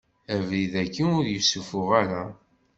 Abrid 0.35 0.73
agi 0.81 1.05
ur 1.17 1.25
yessufuɣ 1.29 1.89
ara. 2.01 2.23